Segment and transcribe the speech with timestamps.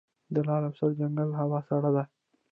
[0.33, 2.03] د لعل او سرجنګل هوا سړه ده